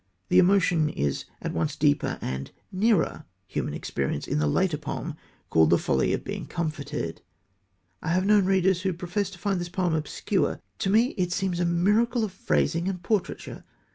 The 0.29 0.39
emotion 0.39 0.89
is 0.89 1.25
at 1.43 1.53
once 1.53 1.75
deeper 1.75 2.17
and 2.21 2.49
nearer 2.71 3.23
human 3.45 3.75
experience 3.75 4.27
in 4.27 4.39
the 4.39 4.47
later 4.47 4.75
poem 4.77 5.13
called 5.51 5.69
The 5.69 5.77
Folly 5.77 6.11
of 6.11 6.23
Being 6.23 6.47
Comforted. 6.47 7.21
I 8.01 8.07
have 8.09 8.25
known 8.25 8.45
readers 8.45 8.81
who 8.81 8.93
professed 8.93 9.33
to 9.33 9.37
find 9.39 9.61
this 9.61 9.69
poem 9.69 9.93
obscure. 9.93 10.59
To 10.79 10.89
me 10.89 11.09
it 11.19 11.31
seems 11.31 11.59
a 11.59 11.65
miracle 11.65 12.23
of 12.23 12.31
phrasing 12.31 12.87
and 12.87 13.03
portraiture. 13.03 13.63